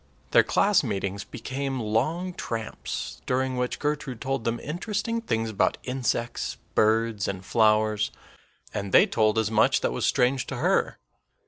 [0.31, 6.57] Their class meetings became long tramps, during which Gertrude told them interesting things about insects,
[6.73, 8.09] birds, and flowers,
[8.73, 10.97] and they told as much that was strange to her.